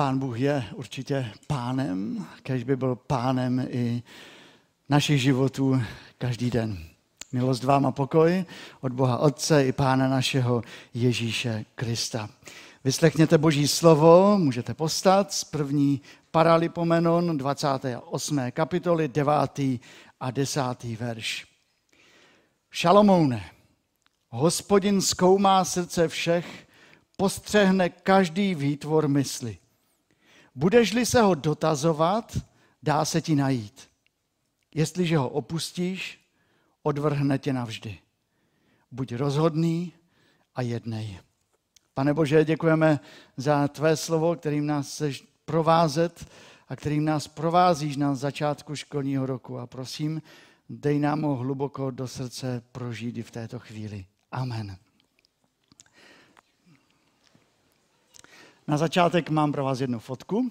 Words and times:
Pán 0.00 0.18
Bůh 0.18 0.40
je 0.40 0.64
určitě 0.74 1.32
pánem, 1.46 2.26
kež 2.42 2.64
by 2.64 2.76
byl 2.76 2.96
pánem 2.96 3.66
i 3.70 4.02
našich 4.88 5.22
životů 5.22 5.82
každý 6.18 6.50
den. 6.50 6.78
Milost 7.32 7.64
vám 7.64 7.86
a 7.86 7.92
pokoj 7.92 8.44
od 8.80 8.92
Boha 8.92 9.18
Otce 9.18 9.66
i 9.66 9.72
Pána 9.72 10.08
našeho 10.08 10.62
Ježíše 10.94 11.64
Krista. 11.74 12.28
Vyslechněte 12.84 13.38
Boží 13.38 13.68
slovo, 13.68 14.38
můžete 14.38 14.74
postat 14.74 15.32
z 15.32 15.44
první 15.44 16.00
Paralipomenon 16.30 17.38
28. 17.38 18.40
kapitoly 18.50 19.08
9. 19.08 19.34
a 20.20 20.30
10. 20.30 20.60
verš. 21.00 21.46
Šalomoune, 22.70 23.44
hospodin 24.28 25.00
zkoumá 25.00 25.64
srdce 25.64 26.08
všech, 26.08 26.66
postřehne 27.16 27.88
každý 27.88 28.54
výtvor 28.54 29.08
mysli. 29.08 29.58
Budeš-li 30.54 31.06
se 31.06 31.20
ho 31.20 31.34
dotazovat, 31.34 32.38
dá 32.82 33.04
se 33.04 33.20
ti 33.20 33.34
najít. 33.34 33.88
Jestliže 34.74 35.16
ho 35.16 35.28
opustíš, 35.28 36.20
odvrhne 36.82 37.38
tě 37.38 37.52
navždy. 37.52 37.98
Buď 38.90 39.12
rozhodný 39.12 39.92
a 40.54 40.62
jednej. 40.62 41.18
Pane 41.94 42.14
Bože, 42.14 42.44
děkujeme 42.44 43.00
za 43.36 43.68
tvé 43.68 43.96
slovo, 43.96 44.36
kterým 44.36 44.66
nás 44.66 44.94
chceš 44.94 45.24
provázet 45.44 46.30
a 46.68 46.76
kterým 46.76 47.04
nás 47.04 47.28
provázíš 47.28 47.96
na 47.96 48.14
začátku 48.14 48.76
školního 48.76 49.26
roku. 49.26 49.58
A 49.58 49.66
prosím, 49.66 50.22
dej 50.68 50.98
nám 50.98 51.22
ho 51.22 51.36
hluboko 51.36 51.90
do 51.90 52.08
srdce 52.08 52.62
prožít 52.72 53.18
i 53.18 53.22
v 53.22 53.30
této 53.30 53.58
chvíli. 53.58 54.06
Amen. 54.32 54.76
Na 58.70 58.76
začátek 58.76 59.30
mám 59.30 59.52
pro 59.52 59.64
vás 59.64 59.80
jednu 59.80 59.98
fotku. 59.98 60.50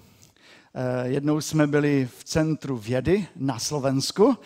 Eh, 0.74 1.08
jednou 1.08 1.40
jsme 1.40 1.66
byli 1.66 2.08
v 2.18 2.24
Centru 2.24 2.76
vědy 2.76 3.26
na 3.36 3.58
Slovensku 3.58 4.38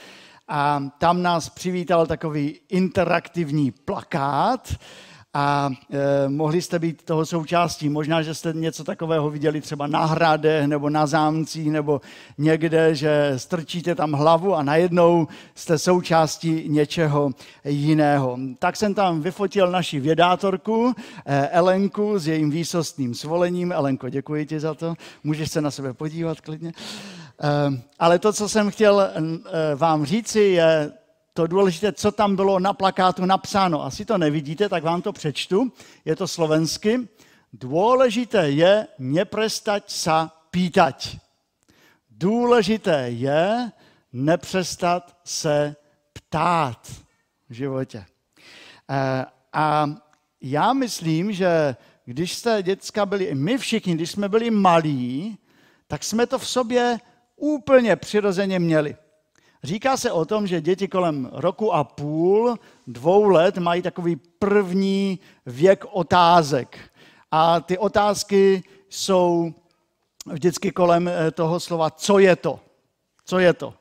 a 0.48 0.82
tam 0.98 1.22
nás 1.22 1.48
přivítal 1.48 2.06
takový 2.06 2.60
interaktivní 2.68 3.70
plakát, 3.70 4.74
a 5.34 5.70
e, 5.90 6.28
mohli 6.28 6.62
jste 6.62 6.78
být 6.78 7.02
toho 7.02 7.26
součástí. 7.26 7.88
Možná, 7.88 8.22
že 8.22 8.34
jste 8.34 8.52
něco 8.52 8.84
takového 8.84 9.30
viděli 9.30 9.60
třeba 9.60 9.86
na 9.86 10.04
hradech 10.04 10.66
nebo 10.66 10.90
na 10.90 11.06
zámcích 11.06 11.70
nebo 11.70 12.00
někde, 12.38 12.94
že 12.94 13.32
strčíte 13.36 13.94
tam 13.94 14.12
hlavu 14.12 14.54
a 14.54 14.62
najednou 14.62 15.28
jste 15.54 15.78
součástí 15.78 16.64
něčeho 16.68 17.30
jiného. 17.64 18.38
Tak 18.58 18.76
jsem 18.76 18.94
tam 18.94 19.20
vyfotil 19.20 19.70
naši 19.70 20.00
vědátorku 20.00 20.94
e, 21.26 21.48
Elenku 21.48 22.18
s 22.18 22.28
jejím 22.28 22.50
výsostným 22.50 23.14
svolením. 23.14 23.72
Elenko, 23.72 24.08
děkuji 24.08 24.46
ti 24.46 24.60
za 24.60 24.74
to. 24.74 24.94
Můžeš 25.24 25.50
se 25.50 25.60
na 25.60 25.70
sebe 25.70 25.92
podívat 25.92 26.40
klidně. 26.40 26.68
E, 26.68 27.82
ale 27.98 28.18
to, 28.18 28.32
co 28.32 28.48
jsem 28.48 28.70
chtěl 28.70 29.00
e, 29.00 29.10
vám 29.74 30.04
říci, 30.04 30.40
je 30.40 30.92
to 31.34 31.46
důležité, 31.46 31.92
co 31.92 32.12
tam 32.12 32.36
bylo 32.36 32.58
na 32.58 32.72
plakátu 32.72 33.24
napsáno. 33.24 33.84
Asi 33.84 34.04
to 34.04 34.18
nevidíte, 34.18 34.68
tak 34.68 34.82
vám 34.82 35.02
to 35.02 35.12
přečtu. 35.12 35.72
Je 36.04 36.16
to 36.16 36.28
slovensky. 36.28 37.08
Důležité 37.52 38.50
je 38.50 38.86
neprestať 38.98 39.90
sa 39.90 40.30
pýtať. 40.50 41.18
Důležité 42.10 43.10
je 43.10 43.70
nepřestat 44.12 45.16
se 45.24 45.76
ptát 46.12 46.88
v 47.50 47.54
životě. 47.54 48.06
Eh, 48.90 49.26
a 49.52 49.86
já 50.40 50.72
myslím, 50.72 51.32
že 51.32 51.76
když 52.04 52.34
jste 52.34 52.62
děcka 52.62 53.06
byli, 53.06 53.34
my 53.34 53.58
všichni, 53.58 53.94
když 53.94 54.10
jsme 54.10 54.28
byli 54.28 54.50
malí, 54.50 55.38
tak 55.86 56.04
jsme 56.04 56.26
to 56.26 56.38
v 56.38 56.48
sobě 56.48 56.98
úplně 57.36 57.96
přirozeně 57.96 58.58
měli. 58.58 58.96
Říká 59.64 59.96
se 59.96 60.12
o 60.12 60.24
tom, 60.24 60.46
že 60.46 60.60
děti 60.60 60.88
kolem 60.88 61.30
roku 61.32 61.74
a 61.74 61.84
půl, 61.84 62.58
dvou 62.86 63.28
let 63.28 63.58
mají 63.58 63.82
takový 63.82 64.16
první 64.16 65.18
věk 65.46 65.84
otázek. 65.90 66.78
A 67.30 67.60
ty 67.60 67.78
otázky 67.78 68.62
jsou 68.88 69.54
vždycky 70.26 70.72
kolem 70.72 71.08
eh, 71.08 71.30
toho 71.30 71.60
slova, 71.60 71.90
co 71.90 72.18
je 72.18 72.36
to. 72.36 72.60
Co 73.24 73.38
je 73.38 73.52
to? 73.52 73.74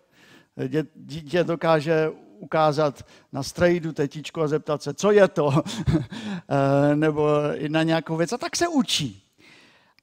Dítě 0.95 1.43
dokáže 1.43 2.11
ukázat 2.39 3.05
na 3.31 3.43
strejdu 3.43 3.93
tetičku 3.93 4.41
a 4.41 4.47
zeptat 4.47 4.83
se, 4.83 4.93
co 4.93 5.11
je 5.11 5.27
to, 5.27 5.51
eh, 5.91 6.95
nebo 6.95 7.29
i 7.55 7.69
na 7.69 7.83
nějakou 7.83 8.15
věc. 8.15 8.33
A 8.33 8.37
tak 8.37 8.55
se 8.55 8.67
učí. 8.67 9.22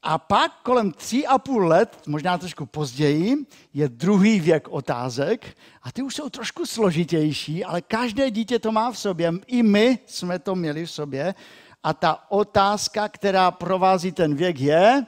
A 0.03 0.19
pak 0.19 0.53
kolem 0.63 0.93
tří 0.93 1.27
a 1.27 1.39
půl 1.39 1.67
let, 1.67 2.03
možná 2.07 2.39
trošku 2.39 2.67
později, 2.67 3.37
je 3.75 3.89
druhý 3.89 4.41
věk 4.41 4.69
otázek 4.69 5.57
a 5.83 5.93
ty 5.93 6.03
už 6.03 6.15
jsou 6.15 6.29
trošku 6.29 6.67
složitější, 6.67 7.65
ale 7.65 7.83
každé 7.83 8.31
dítě 8.31 8.59
to 8.59 8.73
má 8.73 8.91
v 8.91 8.99
sobě. 8.99 9.33
I 9.47 9.63
my 9.63 9.99
jsme 10.07 10.39
to 10.39 10.55
měli 10.55 10.87
v 10.87 10.91
sobě. 10.91 11.35
A 11.83 11.95
ta 11.95 12.25
otázka, 12.29 13.09
která 13.09 13.51
provází 13.51 14.13
ten 14.13 14.35
věk, 14.35 14.61
je 14.61 15.07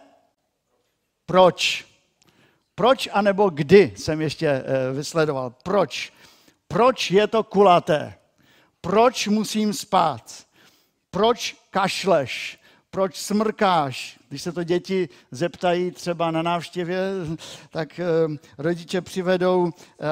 proč? 1.27 1.87
Proč 2.75 3.09
anebo 3.13 3.51
kdy 3.51 3.93
jsem 3.97 4.21
ještě 4.21 4.49
eh, 4.49 4.93
vysledoval? 4.93 5.55
Proč? 5.63 6.13
Proč 6.69 7.11
je 7.11 7.27
to 7.27 7.43
kulaté? 7.43 8.15
Proč 8.81 9.29
musím 9.29 9.73
spát? 9.73 10.47
Proč 11.11 11.57
kašleš? 11.71 12.63
proč 12.93 13.17
smrkáš? 13.17 14.19
Když 14.33 14.43
se 14.43 14.53
to 14.53 14.65
děti 14.65 15.09
zeptají 15.31 15.91
třeba 15.91 16.31
na 16.31 16.43
návštěvě, 16.43 17.01
tak 17.71 18.01
eh, 18.01 18.05
rodiče 18.59 19.01
přivedou 19.01 19.71
eh, 19.71 20.07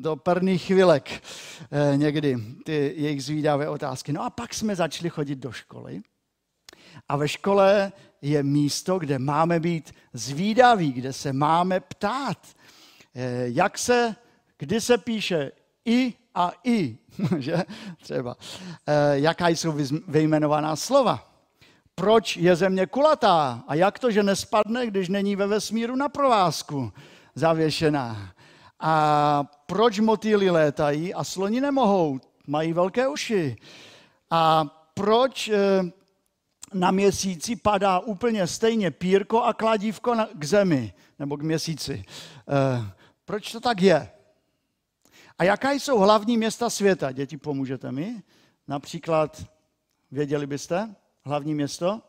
do 0.00 0.16
perných 0.16 0.62
chvilek 0.62 1.10
eh, 1.10 1.96
někdy 1.96 2.36
ty 2.64 2.94
jejich 2.96 3.24
zvídavé 3.24 3.68
otázky. 3.68 4.12
No 4.12 4.22
a 4.22 4.30
pak 4.30 4.54
jsme 4.54 4.76
začali 4.76 5.10
chodit 5.10 5.38
do 5.38 5.52
školy. 5.52 6.02
A 7.08 7.16
ve 7.16 7.28
škole 7.28 7.92
je 8.22 8.42
místo, 8.42 8.98
kde 8.98 9.18
máme 9.18 9.60
být 9.60 9.92
zvídaví, 10.12 10.92
kde 10.92 11.12
se 11.12 11.32
máme 11.32 11.80
ptát. 11.80 12.38
Jak 13.44 13.78
se, 13.78 14.16
kdy 14.58 14.80
se 14.80 14.98
píše 14.98 15.52
i 15.84 16.14
a 16.34 16.52
i, 16.64 16.98
že 17.38 17.56
třeba, 18.02 18.36
jaká 19.14 19.48
jsou 19.48 19.78
vyjmenovaná 20.08 20.76
slova 20.76 21.33
proč 21.94 22.36
je 22.36 22.56
země 22.56 22.86
kulatá 22.86 23.64
a 23.68 23.74
jak 23.74 23.98
to, 23.98 24.10
že 24.10 24.22
nespadne, 24.22 24.86
když 24.86 25.08
není 25.08 25.36
ve 25.36 25.46
vesmíru 25.46 25.96
na 25.96 26.08
provázku 26.08 26.92
zavěšená. 27.34 28.32
A 28.80 29.44
proč 29.66 29.98
motýly 29.98 30.50
létají 30.50 31.14
a 31.14 31.24
sloni 31.24 31.60
nemohou, 31.60 32.20
mají 32.46 32.72
velké 32.72 33.08
uši. 33.08 33.56
A 34.30 34.64
proč 34.94 35.48
eh, 35.48 35.58
na 36.74 36.90
měsíci 36.90 37.56
padá 37.56 37.98
úplně 37.98 38.46
stejně 38.46 38.90
pírko 38.90 39.42
a 39.42 39.52
kladívko 39.52 40.16
k 40.34 40.44
zemi, 40.44 40.92
nebo 41.18 41.36
k 41.36 41.42
měsíci. 41.42 42.04
Eh, 42.48 42.92
proč 43.24 43.52
to 43.52 43.60
tak 43.60 43.82
je? 43.82 44.10
A 45.38 45.44
jaká 45.44 45.72
jsou 45.72 45.98
hlavní 45.98 46.36
města 46.36 46.70
světa? 46.70 47.12
Děti, 47.12 47.36
pomůžete 47.36 47.92
mi? 47.92 48.22
Například, 48.68 49.44
věděli 50.10 50.46
byste? 50.46 50.94
Hlavní 51.26 51.54
město? 51.54 52.02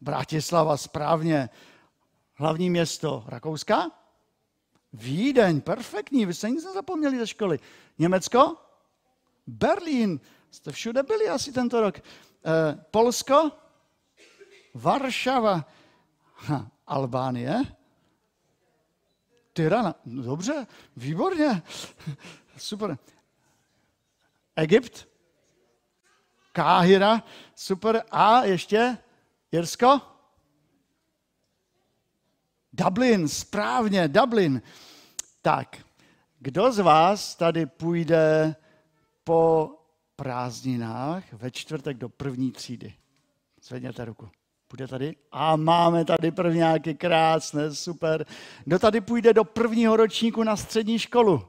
Bratislava, 0.00 0.76
správně. 0.76 1.50
Hlavní 2.34 2.70
město 2.70 3.24
Rakouska? 3.26 3.90
Vídeň, 4.92 5.60
perfektní, 5.60 6.26
vy 6.26 6.34
jste 6.34 6.50
nic 6.50 6.64
nezapomněli 6.64 7.18
ze 7.18 7.26
školy. 7.26 7.58
Německo? 7.98 8.56
Berlín, 9.46 10.20
jste 10.50 10.72
všude 10.72 11.02
byli 11.02 11.28
asi 11.28 11.52
tento 11.52 11.80
rok. 11.80 11.98
E, 11.98 12.02
Polsko? 12.90 13.50
Varšava. 14.74 15.64
Ha, 16.34 16.70
Albánie? 16.86 17.62
Tyrana. 19.52 19.94
Dobře, 20.06 20.66
výborně. 20.96 21.62
Super. 22.56 22.98
Egypt? 24.56 25.09
Káhira, 26.52 27.22
super. 27.54 28.02
A 28.10 28.44
ještě 28.44 28.98
Jirsko? 29.52 30.00
Dublin, 32.72 33.28
správně, 33.28 34.08
Dublin. 34.08 34.62
Tak, 35.42 35.76
kdo 36.38 36.72
z 36.72 36.78
vás 36.78 37.34
tady 37.34 37.66
půjde 37.66 38.56
po 39.24 39.70
prázdninách 40.16 41.32
ve 41.32 41.50
čtvrtek 41.50 41.96
do 41.96 42.08
první 42.08 42.52
třídy? 42.52 42.94
Zvedněte 43.62 44.04
ruku. 44.04 44.28
Půjde 44.68 44.88
tady? 44.88 45.16
A 45.32 45.56
máme 45.56 46.04
tady 46.04 46.30
prvňáky, 46.30 46.94
krásné, 46.94 47.74
super. 47.74 48.26
Kdo 48.64 48.78
tady 48.78 49.00
půjde 49.00 49.32
do 49.32 49.44
prvního 49.44 49.96
ročníku 49.96 50.42
na 50.42 50.56
střední 50.56 50.98
školu? 50.98 51.48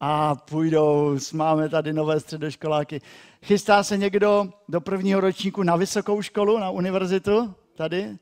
A 0.00 0.34
půjdou, 0.34 1.18
máme 1.32 1.68
tady 1.68 1.92
nové 1.92 2.20
středoškoláky. 2.20 3.00
Chystá 3.44 3.82
se 3.82 3.96
někdo 3.96 4.52
do 4.68 4.80
prvního 4.80 5.20
ročníku 5.20 5.62
na 5.62 5.76
vysokou 5.76 6.22
školu, 6.22 6.58
na 6.58 6.70
univerzitu? 6.70 7.54
Tady? 7.74 8.18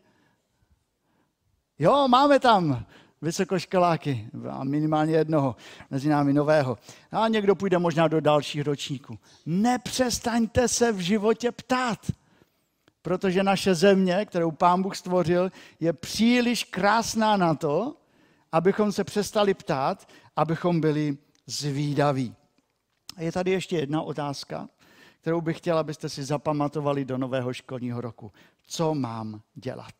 Jo, 1.78 2.08
máme 2.08 2.38
tam 2.38 2.84
vysokoškoláky, 3.22 4.28
a 4.50 4.64
minimálně 4.64 5.16
jednoho, 5.16 5.56
mezi 5.90 6.08
námi 6.08 6.32
nového. 6.32 6.78
A 7.12 7.28
někdo 7.28 7.54
půjde 7.54 7.78
možná 7.78 8.08
do 8.08 8.20
dalších 8.20 8.62
ročníků. 8.62 9.18
Nepřestaňte 9.46 10.68
se 10.68 10.92
v 10.92 10.98
životě 10.98 11.52
ptát, 11.52 11.98
protože 13.02 13.42
naše 13.42 13.74
země, 13.74 14.24
kterou 14.24 14.50
pán 14.50 14.82
Bůh 14.82 14.96
stvořil, 14.96 15.52
je 15.80 15.92
příliš 15.92 16.64
krásná 16.64 17.36
na 17.36 17.54
to, 17.54 17.94
abychom 18.52 18.92
se 18.92 19.04
přestali 19.04 19.54
ptát, 19.54 20.08
abychom 20.36 20.80
byli 20.80 21.18
zvídaví. 21.48 22.34
A 23.16 23.22
je 23.22 23.32
tady 23.32 23.50
ještě 23.50 23.76
jedna 23.76 24.02
otázka, 24.02 24.68
kterou 25.20 25.40
bych 25.40 25.58
chtěl, 25.58 25.78
abyste 25.78 26.08
si 26.08 26.24
zapamatovali 26.24 27.04
do 27.04 27.18
nového 27.18 27.52
školního 27.52 28.00
roku. 28.00 28.32
Co 28.66 28.94
mám 28.94 29.42
dělat? 29.54 29.94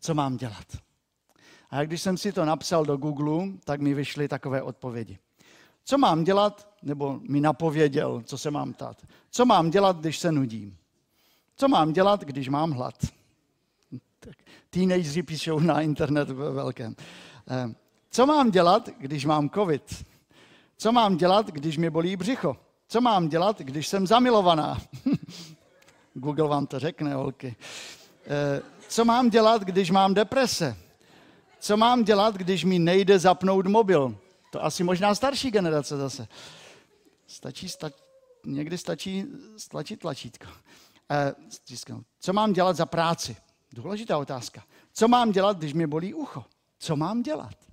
Co 0.00 0.14
mám 0.14 0.36
dělat? 0.36 0.66
A 1.70 1.84
když 1.84 2.02
jsem 2.02 2.18
si 2.18 2.32
to 2.32 2.44
napsal 2.44 2.84
do 2.84 2.96
Google, 2.96 3.48
tak 3.64 3.80
mi 3.80 3.94
vyšly 3.94 4.28
takové 4.28 4.62
odpovědi. 4.62 5.18
Co 5.84 5.98
mám 5.98 6.24
dělat, 6.24 6.74
nebo 6.82 7.20
mi 7.28 7.40
napověděl, 7.40 8.22
co 8.24 8.38
se 8.38 8.50
mám 8.50 8.72
ptát. 8.72 9.06
Co 9.30 9.44
mám 9.44 9.70
dělat, 9.70 10.00
když 10.00 10.18
se 10.18 10.32
nudím? 10.32 10.76
Co 11.56 11.68
mám 11.68 11.92
dělat, 11.92 12.24
když 12.24 12.48
mám 12.48 12.70
hlad? 12.70 12.94
Teenageři 14.70 15.22
píšou 15.22 15.60
na 15.60 15.80
internet 15.80 16.30
ve 16.30 16.50
velkém. 16.50 16.96
Eh, 17.50 17.74
co 18.10 18.26
mám 18.26 18.50
dělat, 18.50 18.88
když 18.98 19.24
mám 19.24 19.50
covid? 19.50 20.04
Co 20.78 20.92
mám 20.92 21.16
dělat, 21.16 21.46
když 21.46 21.76
mě 21.76 21.90
bolí 21.90 22.16
břicho? 22.16 22.56
Co 22.88 23.00
mám 23.00 23.28
dělat, 23.28 23.58
když 23.58 23.88
jsem 23.88 24.06
zamilovaná? 24.06 24.78
Google 26.14 26.48
vám 26.48 26.66
to 26.66 26.78
řekne, 26.78 27.14
holky. 27.14 27.56
Eh, 28.26 28.62
co 28.88 29.04
mám 29.04 29.30
dělat, 29.30 29.62
když 29.62 29.90
mám 29.90 30.14
deprese? 30.14 30.76
Co 31.60 31.76
mám 31.76 32.04
dělat, 32.04 32.34
když 32.34 32.64
mi 32.64 32.78
nejde 32.78 33.18
zapnout 33.18 33.66
mobil? 33.66 34.16
To 34.52 34.64
asi 34.64 34.84
možná 34.84 35.14
starší 35.14 35.50
generace 35.50 35.96
zase. 35.96 36.28
Stačí, 37.26 37.68
sta, 37.68 37.90
někdy 38.44 38.78
stačí 38.78 39.24
stlačit 39.56 40.00
tlačítko. 40.00 40.46
Eh, 41.10 41.34
co 42.20 42.32
mám 42.32 42.52
dělat 42.52 42.76
za 42.76 42.86
práci? 42.86 43.36
Důležitá 43.72 44.18
otázka. 44.18 44.62
Co 44.92 45.08
mám 45.08 45.32
dělat, 45.32 45.58
když 45.58 45.72
mě 45.72 45.86
bolí 45.86 46.14
ucho? 46.14 46.44
Co 46.78 46.96
mám 46.96 47.22
dělat? 47.22 47.65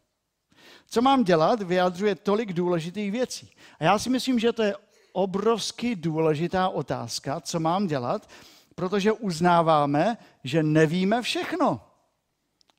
Co 0.93 1.01
mám 1.01 1.23
dělat, 1.23 1.61
vyjadřuje 1.61 2.15
tolik 2.15 2.53
důležitých 2.53 3.11
věcí. 3.11 3.51
A 3.79 3.83
já 3.83 3.99
si 3.99 4.09
myslím, 4.09 4.39
že 4.39 4.53
to 4.53 4.63
je 4.63 4.75
obrovsky 5.11 5.95
důležitá 5.95 6.69
otázka, 6.69 7.41
co 7.41 7.59
mám 7.59 7.87
dělat, 7.87 8.29
protože 8.75 9.11
uznáváme, 9.11 10.17
že 10.43 10.63
nevíme 10.63 11.21
všechno 11.21 11.81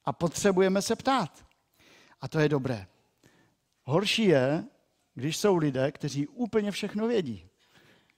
a 0.05 0.13
potřebujeme 0.13 0.83
se 0.83 0.97
ptát. 0.97 1.45
A 2.21 2.29
to 2.29 2.39
je 2.39 2.49
dobré. 2.49 2.87
Horší 3.85 4.25
je, 4.25 4.65
když 5.15 5.37
jsou 5.37 5.57
lidé, 5.57 5.93
kteří 5.93 6.27
úplně 6.27 6.71
všechno 6.71 7.09
vědí. 7.09 7.49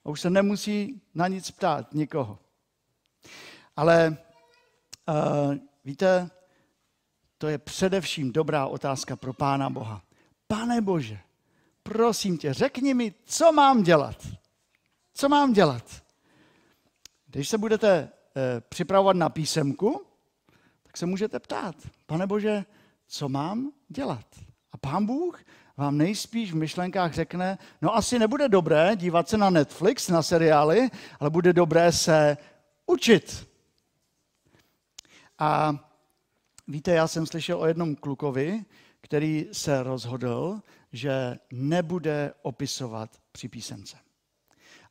A 0.05 0.09
už 0.09 0.21
se 0.21 0.29
nemusí 0.29 1.01
na 1.15 1.27
nic 1.27 1.51
ptát 1.51 1.93
nikoho. 1.93 2.39
Ale 3.75 4.17
uh, 5.07 5.55
víte, 5.85 6.29
to 7.37 7.47
je 7.47 7.57
především 7.57 8.31
dobrá 8.31 8.67
otázka 8.67 9.15
pro 9.15 9.33
Pána 9.33 9.69
Boha. 9.69 10.01
Pane 10.47 10.81
Bože, 10.81 11.19
prosím 11.83 12.37
tě, 12.37 12.53
řekni 12.53 12.93
mi, 12.93 13.13
co 13.25 13.51
mám 13.51 13.83
dělat. 13.83 14.27
Co 15.13 15.29
mám 15.29 15.53
dělat? 15.53 16.03
Když 17.27 17.49
se 17.49 17.57
budete 17.57 17.89
eh, 17.89 18.61
připravovat 18.61 19.15
na 19.15 19.29
písemku, 19.29 20.05
tak 20.83 20.97
se 20.97 21.05
můžete 21.05 21.39
ptát, 21.39 21.75
pane 22.05 22.27
Bože, 22.27 22.65
co 23.07 23.29
mám 23.29 23.71
dělat? 23.89 24.25
A 24.71 24.77
pán 24.77 25.05
Bůh 25.05 25.41
vám 25.77 25.97
nejspíš 25.97 26.51
v 26.51 26.55
myšlenkách 26.55 27.13
řekne, 27.13 27.57
no 27.81 27.95
asi 27.95 28.19
nebude 28.19 28.49
dobré 28.49 28.95
dívat 28.95 29.29
se 29.29 29.37
na 29.37 29.49
Netflix, 29.49 30.07
na 30.07 30.23
seriály, 30.23 30.89
ale 31.19 31.29
bude 31.29 31.53
dobré 31.53 31.91
se 31.91 32.37
učit. 32.85 33.47
A 35.39 35.79
víte, 36.67 36.91
já 36.91 37.07
jsem 37.07 37.25
slyšel 37.25 37.59
o 37.59 37.65
jednom 37.65 37.95
klukovi, 37.95 38.65
který 39.01 39.47
se 39.51 39.83
rozhodl, 39.83 40.61
že 40.91 41.37
nebude 41.51 42.33
opisovat 42.41 43.21
při 43.31 43.47
písemce. 43.47 43.97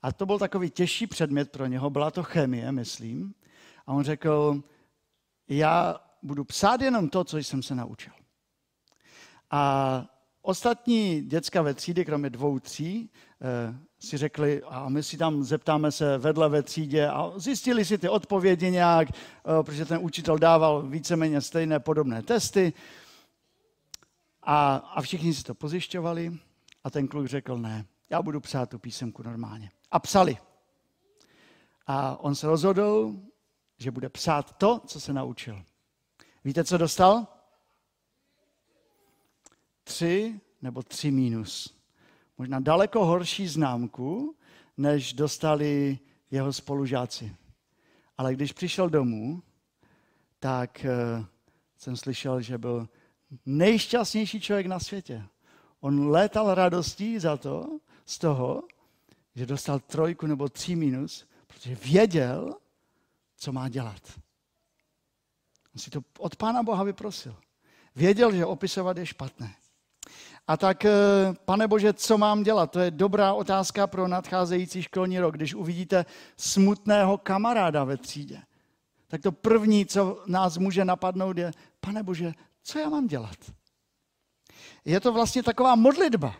A 0.02 0.12
to 0.12 0.26
byl 0.26 0.38
takový 0.38 0.70
těžší 0.70 1.06
předmět 1.06 1.50
pro 1.50 1.66
něho, 1.66 1.90
byla 1.90 2.10
to 2.10 2.22
chemie, 2.22 2.72
myslím. 2.72 3.34
A 3.86 3.92
on 3.92 4.04
řekl, 4.04 4.62
já 5.48 6.00
budu 6.22 6.44
psát 6.44 6.80
jenom 6.80 7.08
to, 7.08 7.24
co 7.24 7.38
jsem 7.38 7.62
se 7.62 7.74
naučil. 7.74 8.12
A 9.50 10.15
ostatní 10.46 11.22
děcka 11.22 11.62
ve 11.62 11.74
třídě, 11.74 12.04
kromě 12.04 12.30
dvou, 12.30 12.58
tří, 12.58 13.10
eh, 13.42 13.74
si 13.98 14.16
řekli, 14.16 14.62
a 14.62 14.88
my 14.88 15.02
si 15.02 15.16
tam 15.16 15.44
zeptáme 15.44 15.92
se 15.92 16.18
vedle 16.18 16.48
ve 16.48 16.62
třídě 16.62 17.08
a 17.08 17.32
zjistili 17.36 17.84
si 17.84 17.98
ty 17.98 18.08
odpovědi 18.08 18.70
nějak, 18.70 19.08
eh, 19.10 19.62
protože 19.62 19.84
ten 19.84 19.98
učitel 20.02 20.38
dával 20.38 20.82
víceméně 20.82 21.40
stejné 21.40 21.80
podobné 21.80 22.22
testy. 22.22 22.72
A, 24.42 24.76
a 24.76 25.02
všichni 25.02 25.34
si 25.34 25.44
to 25.44 25.54
pozjišťovali 25.54 26.38
a 26.84 26.90
ten 26.90 27.08
kluk 27.08 27.26
řekl, 27.26 27.58
ne, 27.58 27.86
já 28.10 28.22
budu 28.22 28.40
psát 28.40 28.70
tu 28.70 28.78
písemku 28.78 29.22
normálně. 29.22 29.70
A 29.90 29.98
psali. 29.98 30.38
A 31.86 32.16
on 32.16 32.34
se 32.34 32.46
rozhodl, 32.46 33.14
že 33.78 33.90
bude 33.90 34.08
psát 34.08 34.56
to, 34.56 34.80
co 34.86 35.00
se 35.00 35.12
naučil. 35.12 35.62
Víte, 36.44 36.64
co 36.64 36.78
dostal? 36.78 37.35
Tři 39.86 40.40
nebo 40.62 40.82
tři 40.82 41.10
mínus. 41.10 41.76
Možná 42.38 42.60
daleko 42.60 43.04
horší 43.04 43.48
známku, 43.48 44.36
než 44.76 45.12
dostali 45.12 45.98
jeho 46.30 46.52
spolužáci. 46.52 47.36
Ale 48.18 48.34
když 48.34 48.52
přišel 48.52 48.90
domů, 48.90 49.42
tak 50.38 50.86
uh, 51.18 51.24
jsem 51.78 51.96
slyšel, 51.96 52.40
že 52.40 52.58
byl 52.58 52.88
nejšťastnější 53.46 54.40
člověk 54.40 54.66
na 54.66 54.78
světě. 54.78 55.22
On 55.80 56.08
létal 56.08 56.54
radostí 56.54 57.18
za 57.18 57.36
to, 57.36 57.78
z 58.04 58.18
toho, 58.18 58.62
že 59.34 59.46
dostal 59.46 59.78
trojku 59.78 60.26
nebo 60.26 60.48
tři 60.48 60.76
minus, 60.76 61.26
protože 61.46 61.74
věděl, 61.74 62.54
co 63.36 63.52
má 63.52 63.68
dělat. 63.68 64.20
On 65.74 65.80
si 65.80 65.90
to 65.90 66.00
od 66.18 66.36
Pána 66.36 66.62
Boha 66.62 66.84
vyprosil. 66.84 67.36
Věděl, 67.96 68.32
že 68.32 68.46
opisovat 68.46 68.96
je 68.96 69.06
špatné. 69.06 69.54
A 70.48 70.56
tak, 70.56 70.84
eh, 70.84 70.90
pane 71.44 71.68
Bože, 71.68 71.92
co 71.92 72.18
mám 72.18 72.42
dělat? 72.42 72.70
To 72.70 72.80
je 72.80 72.90
dobrá 72.90 73.32
otázka 73.32 73.86
pro 73.86 74.08
nadcházející 74.08 74.82
školní 74.82 75.18
rok. 75.18 75.34
Když 75.34 75.54
uvidíte 75.54 76.06
smutného 76.36 77.18
kamaráda 77.18 77.84
ve 77.84 77.96
třídě, 77.96 78.42
tak 79.08 79.22
to 79.22 79.32
první, 79.32 79.86
co 79.86 80.22
nás 80.26 80.58
může 80.58 80.84
napadnout, 80.84 81.38
je, 81.38 81.50
pane 81.80 82.02
Bože, 82.02 82.32
co 82.62 82.78
já 82.78 82.88
mám 82.88 83.06
dělat? 83.06 83.36
Je 84.84 85.00
to 85.00 85.12
vlastně 85.12 85.42
taková 85.42 85.74
modlitba. 85.74 86.34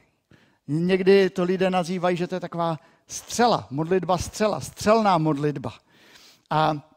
Někdy 0.69 1.31
to 1.31 1.45
lidé 1.45 1.71
nazývají, 1.71 2.17
že 2.17 2.27
to 2.27 2.35
je 2.35 2.41
taková 2.41 2.79
střela, 3.07 3.67
modlitba 3.71 4.19
střela, 4.19 4.61
střelná 4.61 5.19
modlitba. 5.19 5.73
A 6.51 6.91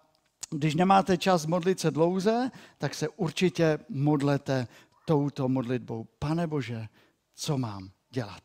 když 0.49 0.75
nemáte 0.75 1.17
čas 1.17 1.45
modlit 1.45 1.79
se 1.79 1.91
dlouze, 1.91 2.51
tak 2.77 2.93
se 2.93 3.09
určitě 3.09 3.79
modlete 3.89 4.67
touto 5.09 5.49
modlitbou. 5.49 6.07
Pane 6.19 6.47
Bože, 6.47 6.87
co 7.35 7.57
mám 7.57 7.89
dělat? 8.09 8.43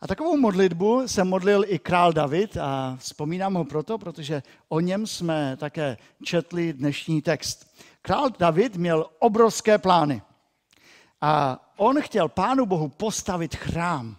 A 0.00 0.06
takovou 0.06 0.36
modlitbu 0.36 1.08
se 1.08 1.24
modlil 1.24 1.64
i 1.66 1.78
král 1.78 2.12
David 2.12 2.56
a 2.56 2.96
vzpomínám 2.98 3.54
ho 3.54 3.64
proto, 3.64 3.98
protože 3.98 4.42
o 4.68 4.80
něm 4.80 5.06
jsme 5.06 5.56
také 5.56 5.96
četli 6.24 6.72
dnešní 6.72 7.22
text. 7.22 7.78
Král 8.02 8.30
David 8.38 8.76
měl 8.76 9.06
obrovské 9.18 9.78
plány 9.78 10.22
a 11.20 11.58
on 11.76 12.02
chtěl 12.02 12.28
Pánu 12.28 12.66
Bohu 12.66 12.88
postavit 12.88 13.54
chrám. 13.54 14.16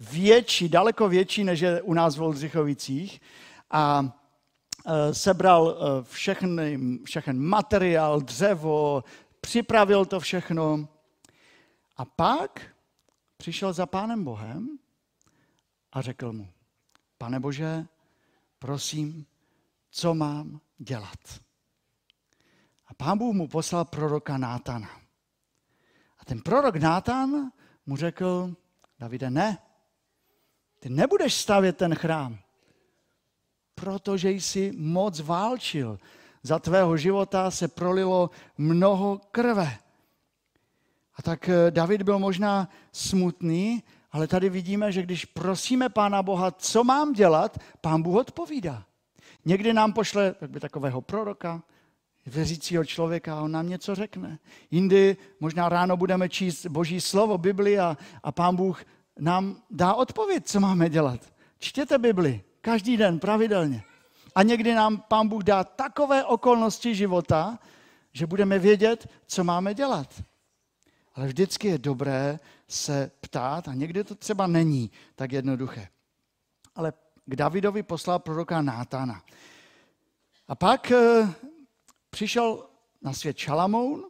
Větší, 0.00 0.68
daleko 0.68 1.08
větší, 1.08 1.44
než 1.44 1.60
je 1.60 1.82
u 1.82 1.94
nás 1.94 2.16
v 2.16 2.22
Oldřichovicích. 2.22 3.20
A 3.70 4.04
e, 4.86 5.14
sebral 5.14 5.76
e, 5.76 6.04
všechny, 6.04 6.78
všechen 7.04 7.38
materiál, 7.40 8.20
dřevo, 8.20 9.04
připravil 9.44 10.04
to 10.04 10.20
všechno. 10.20 10.88
A 11.96 12.04
pak 12.04 12.74
přišel 13.36 13.72
za 13.72 13.86
Pánem 13.86 14.24
Bohem 14.24 14.78
a 15.92 16.00
řekl 16.00 16.32
mu, 16.32 16.48
pane 17.18 17.40
Bože, 17.40 17.86
prosím, 18.58 19.26
co 19.90 20.14
mám 20.14 20.60
dělat? 20.78 21.40
A 22.86 22.94
pán 22.94 23.18
Bůh 23.18 23.34
mu 23.34 23.48
poslal 23.48 23.84
proroka 23.84 24.38
Nátana. 24.38 24.90
A 26.18 26.24
ten 26.24 26.40
prorok 26.40 26.76
Nátan 26.76 27.52
mu 27.86 27.96
řekl, 27.96 28.56
Davide, 28.98 29.30
ne, 29.30 29.58
ty 30.80 30.88
nebudeš 30.88 31.34
stavět 31.34 31.76
ten 31.76 31.94
chrám, 31.94 32.38
protože 33.74 34.30
jsi 34.30 34.72
moc 34.76 35.20
válčil 35.20 35.98
za 36.44 36.58
tvého 36.58 36.96
života 36.96 37.50
se 37.50 37.68
prolilo 37.68 38.30
mnoho 38.58 39.20
krve. 39.30 39.78
A 41.16 41.22
tak 41.22 41.48
eh, 41.48 41.70
David 41.70 42.02
byl 42.02 42.18
možná 42.18 42.68
smutný, 42.92 43.82
ale 44.12 44.26
tady 44.26 44.48
vidíme, 44.48 44.92
že 44.92 45.02
když 45.02 45.24
prosíme 45.24 45.88
Pána 45.88 46.22
Boha, 46.22 46.50
co 46.50 46.84
mám 46.84 47.12
dělat, 47.12 47.58
Pán 47.80 48.02
Bůh 48.02 48.16
odpovídá. 48.16 48.84
Někdy 49.44 49.72
nám 49.72 49.92
pošle 49.92 50.34
tak 50.34 50.50
by 50.50 50.60
takového 50.60 51.00
proroka, 51.00 51.62
věřícího 52.26 52.84
člověka 52.84 53.38
a 53.38 53.42
on 53.42 53.52
nám 53.52 53.68
něco 53.68 53.94
řekne. 53.94 54.38
Jindy 54.70 55.16
možná 55.40 55.68
ráno 55.68 55.96
budeme 55.96 56.28
číst 56.28 56.66
Boží 56.66 57.00
slovo, 57.00 57.38
Bibli 57.38 57.78
a, 57.78 57.96
a 58.22 58.32
Pán 58.32 58.56
Bůh 58.56 58.84
nám 59.18 59.56
dá 59.70 59.94
odpověď, 59.94 60.46
co 60.46 60.60
máme 60.60 60.90
dělat. 60.90 61.20
Čtěte 61.58 61.98
Bibli 61.98 62.42
každý 62.60 62.96
den, 62.96 63.18
pravidelně. 63.18 63.82
A 64.34 64.42
někdy 64.42 64.74
nám 64.74 65.00
Pán 65.08 65.28
Bůh 65.28 65.42
dá 65.42 65.64
takové 65.64 66.24
okolnosti 66.24 66.94
života, 66.94 67.58
že 68.12 68.26
budeme 68.26 68.58
vědět, 68.58 69.08
co 69.26 69.44
máme 69.44 69.74
dělat. 69.74 70.22
Ale 71.14 71.26
vždycky 71.26 71.68
je 71.68 71.78
dobré 71.78 72.38
se 72.68 73.10
ptát 73.20 73.68
a 73.68 73.74
někdy 73.74 74.04
to 74.04 74.14
třeba 74.14 74.46
není 74.46 74.90
tak 75.14 75.32
jednoduché. 75.32 75.88
Ale 76.74 76.92
k 77.26 77.36
Davidovi 77.36 77.82
poslal 77.82 78.18
proroka 78.18 78.62
Nátana. 78.62 79.22
A 80.48 80.54
pak 80.54 80.90
e, 80.90 81.28
přišel 82.10 82.66
na 83.02 83.12
svět 83.12 83.38
Šalamoun, 83.38 84.04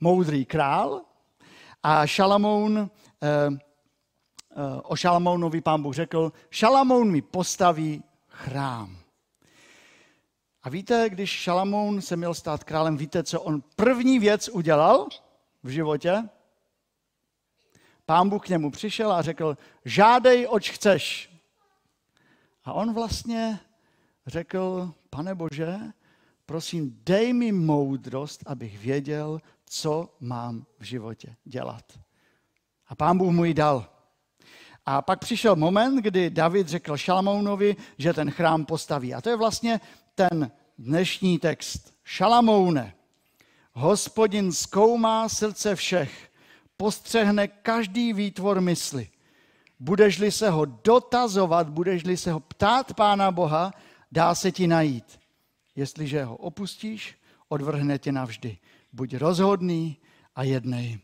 moudrý 0.00 0.44
král, 0.44 1.02
a 1.82 2.06
Šalamoun, 2.06 2.78
e, 2.78 3.28
e, 3.28 3.50
o 4.82 4.96
Šalamounovi 4.96 5.60
pán 5.60 5.82
Bůh 5.82 5.94
řekl, 5.94 6.32
Šalamoun 6.50 7.10
mi 7.10 7.22
postaví 7.22 8.02
chrám. 8.28 9.05
A 10.66 10.68
víte, 10.68 11.10
když 11.10 11.30
Šalamoun 11.30 12.02
se 12.02 12.16
měl 12.16 12.34
stát 12.34 12.64
králem, 12.64 12.96
víte, 12.96 13.22
co 13.22 13.40
on 13.40 13.62
první 13.76 14.18
věc 14.18 14.48
udělal 14.48 15.08
v 15.62 15.68
životě? 15.68 16.28
Pán 18.06 18.28
Bůh 18.28 18.46
k 18.46 18.48
němu 18.48 18.70
přišel 18.70 19.12
a 19.12 19.22
řekl, 19.22 19.56
žádej, 19.84 20.46
oč 20.50 20.70
chceš. 20.70 21.30
A 22.64 22.72
on 22.72 22.94
vlastně 22.94 23.60
řekl, 24.26 24.92
pane 25.10 25.34
Bože, 25.34 25.76
prosím, 26.46 27.00
dej 27.04 27.32
mi 27.32 27.52
moudrost, 27.52 28.42
abych 28.46 28.78
věděl, 28.78 29.40
co 29.66 30.14
mám 30.20 30.66
v 30.78 30.82
životě 30.82 31.36
dělat. 31.44 31.84
A 32.88 32.94
pán 32.94 33.18
Bůh 33.18 33.32
mu 33.32 33.44
ji 33.44 33.54
dal. 33.54 33.88
A 34.86 35.02
pak 35.02 35.18
přišel 35.18 35.56
moment, 35.56 35.96
kdy 35.96 36.30
David 36.30 36.68
řekl 36.68 36.96
Šalamounovi, 36.96 37.76
že 37.98 38.12
ten 38.12 38.30
chrám 38.30 38.64
postaví. 38.64 39.14
A 39.14 39.20
to 39.20 39.30
je 39.30 39.36
vlastně 39.36 39.80
ten 40.16 40.50
dnešní 40.78 41.38
text. 41.38 41.94
Šalamoune, 42.04 42.94
hospodin 43.72 44.52
zkoumá 44.52 45.28
srdce 45.28 45.76
všech, 45.76 46.32
postřehne 46.76 47.48
každý 47.48 48.12
výtvor 48.12 48.60
mysli. 48.60 49.08
Budeš-li 49.80 50.32
se 50.32 50.50
ho 50.50 50.64
dotazovat, 50.64 51.68
budeš-li 51.68 52.16
se 52.16 52.32
ho 52.32 52.40
ptát 52.40 52.94
Pána 52.94 53.30
Boha, 53.30 53.72
dá 54.12 54.34
se 54.34 54.52
ti 54.52 54.66
najít. 54.66 55.20
Jestliže 55.76 56.24
ho 56.24 56.36
opustíš, 56.36 57.14
odvrhne 57.48 57.98
tě 57.98 58.12
navždy. 58.12 58.58
Buď 58.92 59.14
rozhodný 59.14 59.96
a 60.34 60.42
jednej. 60.42 60.98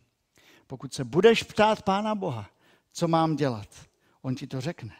Pokud 0.66 0.94
se 0.94 1.04
budeš 1.04 1.42
ptát 1.42 1.82
Pána 1.82 2.14
Boha, 2.14 2.50
co 2.92 3.08
mám 3.08 3.36
dělat, 3.36 3.68
on 4.22 4.34
ti 4.34 4.46
to 4.46 4.60
řekne. 4.60 4.92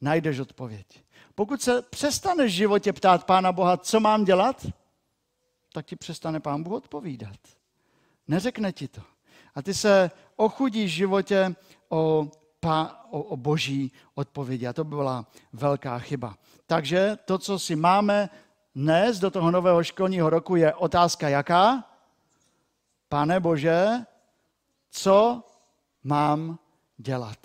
Najdeš 0.00 0.38
odpověď. 0.38 0.86
Pokud 1.34 1.62
se 1.62 1.82
přestaneš 1.82 2.52
v 2.52 2.56
životě 2.56 2.92
ptát 2.92 3.24
Pána 3.24 3.52
Boha, 3.52 3.76
co 3.76 4.00
mám 4.00 4.24
dělat, 4.24 4.66
tak 5.72 5.86
ti 5.86 5.96
přestane 5.96 6.40
Pán 6.40 6.62
Bůh 6.62 6.72
odpovídat. 6.72 7.38
Neřekne 8.28 8.72
ti 8.72 8.88
to. 8.88 9.00
A 9.54 9.62
ty 9.62 9.74
se 9.74 10.10
ochudíš 10.36 10.92
v 10.92 10.96
životě 10.96 11.54
o, 11.88 12.30
pa, 12.60 13.06
o, 13.10 13.22
o 13.22 13.36
boží 13.36 13.92
odpovědi. 14.14 14.66
A 14.66 14.72
to 14.72 14.84
by 14.84 14.96
byla 14.96 15.26
velká 15.52 15.98
chyba. 15.98 16.36
Takže 16.66 17.18
to, 17.24 17.38
co 17.38 17.58
si 17.58 17.76
máme 17.76 18.30
dnes 18.74 19.18
do 19.18 19.30
toho 19.30 19.50
nového 19.50 19.84
školního 19.84 20.30
roku, 20.30 20.56
je 20.56 20.74
otázka 20.74 21.28
jaká? 21.28 21.84
Pane 23.08 23.40
Bože, 23.40 23.88
co 24.90 25.44
mám 26.04 26.58
dělat? 26.96 27.38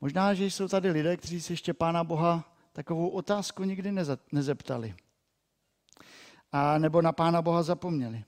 Možná, 0.00 0.34
že 0.34 0.44
jsou 0.44 0.68
tady 0.68 0.90
lidé, 0.90 1.16
kteří 1.16 1.40
se 1.40 1.52
ještě 1.52 1.74
Pána 1.74 2.04
Boha 2.04 2.54
takovou 2.72 3.08
otázku 3.08 3.64
nikdy 3.64 3.92
nezeptali. 4.32 4.94
A 6.52 6.78
nebo 6.78 7.02
na 7.02 7.12
Pána 7.12 7.42
Boha 7.42 7.62
zapomněli. 7.62 8.24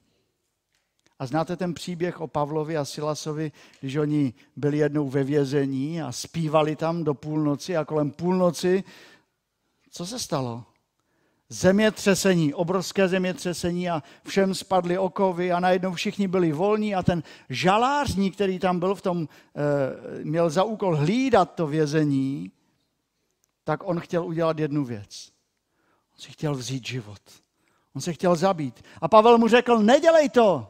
A 1.19 1.27
znáte 1.27 1.57
ten 1.57 1.75
příběh 1.75 2.21
o 2.21 2.27
Pavlovi 2.27 2.77
a 2.77 2.85
Silasovi, 2.85 3.53
když 3.81 3.97
oni 3.97 4.35
byli 4.57 4.79
jednou 4.79 5.09
ve 5.09 5.25
vězení 5.25 6.03
a 6.03 6.13
zpívali 6.13 6.77
tam 6.77 7.05
do 7.05 7.15
půlnoci 7.15 7.77
a 7.77 7.85
kolem 7.85 8.11
půlnoci, 8.11 8.85
co 9.91 10.07
se 10.07 10.19
stalo? 10.19 10.65
Zemětřesení, 11.53 12.55
obrovské 12.55 13.09
zemětřesení 13.09 13.91
a 13.91 14.03
všem 14.27 14.55
spadly 14.55 14.99
okovy 14.99 15.53
a 15.53 15.61
najednou 15.61 15.95
všichni 15.95 16.29
byli 16.29 16.53
volní 16.53 16.95
a 16.95 17.03
ten 17.03 17.23
žalářník, 17.49 18.35
který 18.35 18.59
tam 18.59 18.79
byl 18.79 18.95
v 18.95 19.03
tom, 19.03 19.29
e, 20.21 20.25
měl 20.25 20.51
za 20.51 20.65
úkol 20.65 20.97
hlídat 20.97 21.55
to 21.55 21.67
vězení, 21.67 22.53
tak 23.65 23.81
on 23.85 24.01
chtěl 24.01 24.27
udělat 24.27 24.59
jednu 24.59 24.85
věc. 24.85 25.33
On 26.13 26.19
si 26.19 26.33
chtěl 26.33 26.55
vzít 26.55 26.87
život. 26.87 27.23
On 27.95 28.03
se 28.03 28.13
chtěl 28.13 28.37
zabít. 28.37 28.83
A 29.01 29.09
Pavel 29.09 29.39
mu 29.39 29.49
řekl, 29.49 29.79
nedělej 29.79 30.29
to. 30.29 30.67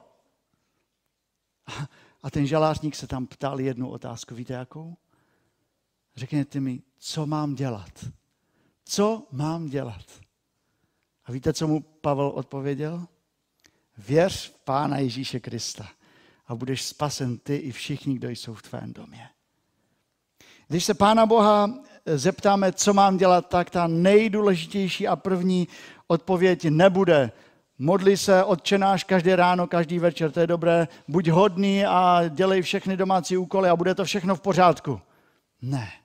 A 2.23 2.31
ten 2.31 2.47
žalářník 2.47 2.97
se 2.97 3.07
tam 3.07 3.27
ptal 3.27 3.61
jednu 3.61 3.91
otázku. 3.91 4.35
Víte 4.35 4.53
jakou? 4.53 4.97
Řekněte 6.17 6.61
mi, 6.61 6.83
co 6.99 7.27
mám 7.27 7.55
dělat? 7.55 8.05
Co 8.85 9.27
mám 9.33 9.67
dělat? 9.67 10.05
A 11.31 11.33
víte, 11.33 11.53
co 11.53 11.69
mu 11.69 11.81
Pavel 11.81 12.27
odpověděl? 12.27 13.07
Věř 13.99 14.51
v 14.51 14.59
Pána 14.65 14.99
Ježíše 14.99 15.41
Krista 15.41 15.89
a 16.47 16.55
budeš 16.55 16.83
spasen 16.83 17.39
ty 17.39 17.57
i 17.57 17.73
všichni, 17.73 18.15
kdo 18.15 18.29
jsou 18.29 18.55
v 18.55 18.63
tvém 18.63 18.93
domě. 18.93 19.29
Když 20.69 20.85
se 20.85 20.95
Pána 20.95 21.27
Boha 21.27 21.75
zeptáme, 22.07 22.73
co 22.73 22.95
mám 22.95 23.17
dělat, 23.17 23.49
tak 23.49 23.71
ta 23.71 23.87
nejdůležitější 23.87 25.09
a 25.09 25.17
první 25.17 25.69
odpověď 26.07 26.65
nebude 26.65 27.33
Modli 27.79 28.17
se, 28.17 28.45
odčenáš 28.45 29.05
každé 29.05 29.37
ráno, 29.37 29.67
každý 29.67 29.99
večer, 29.99 30.31
to 30.31 30.41
je 30.41 30.47
dobré. 30.47 30.89
Buď 31.09 31.29
hodný 31.29 31.85
a 31.87 32.23
dělej 32.29 32.63
všechny 32.63 32.97
domácí 32.97 33.37
úkoly 33.37 33.69
a 33.69 33.77
bude 33.77 33.95
to 33.95 34.05
všechno 34.05 34.35
v 34.35 34.41
pořádku. 34.41 35.01
Ne. 35.63 36.00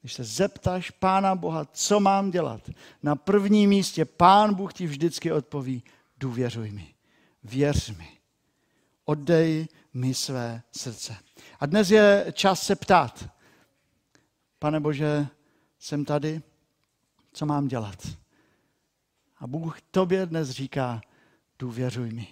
Když 0.00 0.12
se 0.12 0.24
zeptáš 0.24 0.90
Pána 0.90 1.34
Boha, 1.34 1.64
co 1.64 2.00
mám 2.00 2.30
dělat, 2.30 2.70
na 3.02 3.16
prvním 3.16 3.70
místě 3.70 4.04
Pán 4.04 4.54
Bůh 4.54 4.72
ti 4.72 4.86
vždycky 4.86 5.32
odpoví, 5.32 5.82
důvěřuj 6.16 6.70
mi, 6.70 6.94
věř 7.44 7.90
mi, 7.90 8.08
oddej 9.04 9.68
mi 9.94 10.14
své 10.14 10.62
srdce. 10.72 11.16
A 11.60 11.66
dnes 11.66 11.90
je 11.90 12.26
čas 12.32 12.62
se 12.62 12.76
ptát, 12.76 13.28
pane 14.58 14.80
Bože, 14.80 15.26
jsem 15.78 16.04
tady, 16.04 16.42
co 17.32 17.46
mám 17.46 17.68
dělat? 17.68 18.08
A 19.38 19.46
Bůh 19.46 19.80
tobě 19.90 20.26
dnes 20.26 20.50
říká, 20.50 21.00
důvěřuj 21.58 22.12
mi, 22.12 22.28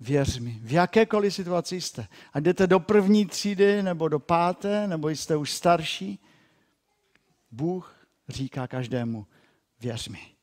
věř 0.00 0.38
mi, 0.38 0.60
v 0.62 0.72
jakékoliv 0.72 1.34
situaci 1.34 1.80
jste. 1.80 2.08
A 2.32 2.40
jdete 2.40 2.66
do 2.66 2.80
první 2.80 3.26
třídy, 3.26 3.82
nebo 3.82 4.08
do 4.08 4.18
páté, 4.18 4.86
nebo 4.86 5.08
jste 5.08 5.36
už 5.36 5.52
starší, 5.52 6.18
Bůh 7.50 7.94
říká 8.28 8.66
každému, 8.66 9.26
věř 9.80 10.08
mi. 10.08 10.34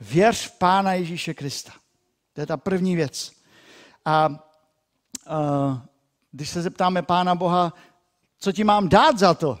Věř 0.00 0.46
v 0.46 0.58
Pána 0.58 0.92
Ježíše 0.92 1.34
Krista. 1.34 1.72
To 2.32 2.40
je 2.40 2.46
ta 2.46 2.56
první 2.56 2.96
věc. 2.96 3.32
A 4.04 4.28
uh, 4.28 5.78
když 6.32 6.48
se 6.50 6.62
zeptáme 6.62 7.02
Pána 7.02 7.34
Boha, 7.34 7.72
co 8.38 8.52
ti 8.52 8.64
mám 8.64 8.88
dát 8.88 9.18
za 9.18 9.34
to, 9.34 9.60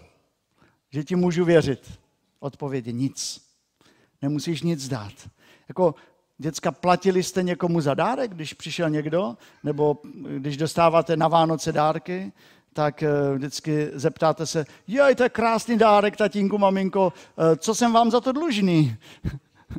že 0.90 1.04
ti 1.04 1.16
můžu 1.16 1.44
věřit? 1.44 2.00
Odpověď 2.40 2.86
je 2.86 2.92
nic. 2.92 3.46
Nemusíš 4.22 4.62
nic 4.62 4.88
dát. 4.88 5.12
Jako 5.68 5.94
děcka, 6.38 6.72
platili 6.72 7.22
jste 7.22 7.42
někomu 7.42 7.80
za 7.80 7.94
dárek, 7.94 8.34
když 8.34 8.52
přišel 8.52 8.90
někdo? 8.90 9.36
Nebo 9.62 9.98
když 10.38 10.56
dostáváte 10.56 11.16
na 11.16 11.28
Vánoce 11.28 11.72
dárky, 11.72 12.32
tak 12.74 13.02
eh, 13.02 13.08
vždycky 13.34 13.90
zeptáte 13.92 14.46
se, 14.46 14.66
joj, 14.86 15.14
to 15.14 15.22
je 15.22 15.28
krásný 15.28 15.78
dárek, 15.78 16.16
tatínku, 16.16 16.58
maminko, 16.58 17.12
eh, 17.12 17.56
co 17.56 17.74
jsem 17.74 17.92
vám 17.92 18.10
za 18.10 18.20
to 18.20 18.32
dlužný? 18.32 18.96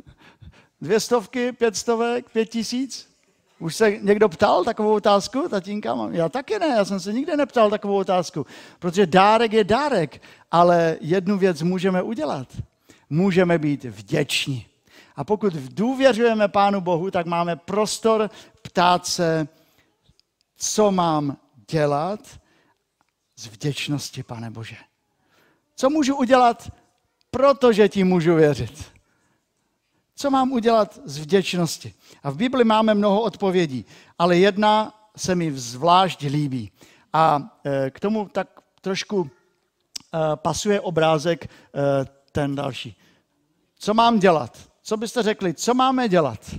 Dvě 0.80 1.00
stovky, 1.00 1.52
pět 1.52 1.76
stovek, 1.76 2.30
pět 2.30 2.46
tisíc? 2.46 3.08
Už 3.58 3.76
se 3.76 3.98
někdo 4.00 4.28
ptal 4.28 4.64
takovou 4.64 4.94
otázku, 4.94 5.48
tatínka? 5.48 5.96
Já 6.10 6.28
taky 6.28 6.58
ne, 6.58 6.66
já 6.66 6.84
jsem 6.84 7.00
se 7.00 7.12
nikdy 7.12 7.36
neptal 7.36 7.70
takovou 7.70 7.96
otázku, 7.96 8.46
protože 8.78 9.06
dárek 9.06 9.52
je 9.52 9.64
dárek, 9.64 10.22
ale 10.50 10.96
jednu 11.00 11.38
věc 11.38 11.62
můžeme 11.62 12.02
udělat. 12.02 12.48
Můžeme 13.10 13.58
být 13.58 13.84
vděční. 13.84 14.66
A 15.16 15.24
pokud 15.24 15.52
důvěřujeme 15.52 16.48
Pánu 16.48 16.80
Bohu, 16.80 17.10
tak 17.10 17.26
máme 17.26 17.56
prostor 17.56 18.30
ptát 18.62 19.06
se, 19.06 19.48
co 20.56 20.90
mám 20.90 21.36
dělat 21.70 22.20
z 23.36 23.46
vděčnosti, 23.46 24.22
pane 24.22 24.50
Bože. 24.50 24.76
Co 25.74 25.90
můžu 25.90 26.16
udělat, 26.16 26.72
protože 27.30 27.88
ti 27.88 28.04
můžu 28.04 28.34
věřit? 28.34 28.84
Co 30.14 30.30
mám 30.30 30.52
udělat 30.52 31.00
z 31.04 31.18
vděčnosti? 31.18 31.94
A 32.22 32.30
v 32.30 32.36
Bibli 32.36 32.64
máme 32.64 32.94
mnoho 32.94 33.22
odpovědí, 33.22 33.84
ale 34.18 34.38
jedna 34.38 34.94
se 35.16 35.34
mi 35.34 35.52
zvlášť 35.52 36.22
líbí. 36.22 36.72
A 37.12 37.50
e, 37.64 37.90
k 37.90 38.00
tomu 38.00 38.28
tak 38.28 38.60
trošku 38.80 39.30
e, 39.30 40.36
pasuje 40.36 40.80
obrázek 40.80 41.44
e, 41.44 41.48
ten 42.32 42.54
další. 42.54 42.96
Co 43.78 43.94
mám 43.94 44.18
dělat? 44.18 44.70
Co 44.82 44.96
byste 44.96 45.22
řekli, 45.22 45.54
co 45.54 45.74
máme 45.74 46.08
dělat? 46.08 46.54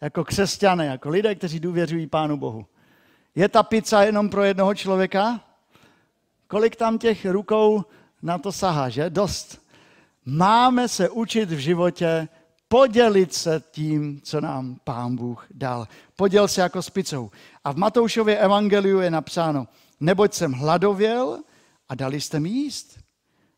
Jako 0.00 0.24
křesťané, 0.24 0.86
jako 0.86 1.08
lidé, 1.08 1.34
kteří 1.34 1.60
důvěřují 1.60 2.06
Pánu 2.06 2.36
Bohu. 2.36 2.66
Je 3.36 3.48
ta 3.48 3.62
pizza 3.62 4.02
jenom 4.02 4.28
pro 4.28 4.44
jednoho 4.44 4.74
člověka? 4.74 5.40
Kolik 6.48 6.76
tam 6.76 6.98
těch 6.98 7.26
rukou 7.26 7.84
na 8.22 8.38
to 8.38 8.52
sahá, 8.52 8.88
že? 8.88 9.10
Dost. 9.10 9.66
Máme 10.24 10.88
se 10.88 11.08
učit 11.08 11.50
v 11.50 11.58
životě 11.58 12.28
podělit 12.68 13.34
se 13.34 13.62
tím, 13.70 14.20
co 14.24 14.40
nám 14.40 14.76
Pán 14.84 15.16
Bůh 15.16 15.46
dal. 15.50 15.88
Poděl 16.16 16.48
se 16.48 16.60
jako 16.60 16.82
s 16.82 16.90
pizzou. 16.90 17.30
A 17.64 17.72
v 17.72 17.76
Matoušově 17.76 18.38
evangeliu 18.38 19.00
je 19.00 19.10
napsáno, 19.10 19.68
neboť 20.00 20.34
jsem 20.34 20.52
hladověl 20.52 21.38
a 21.88 21.94
dali 21.94 22.20
jste 22.20 22.40
mi 22.40 22.48
jíst. 22.48 22.98